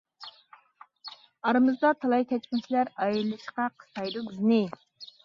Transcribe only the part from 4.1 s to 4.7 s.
بىزنى.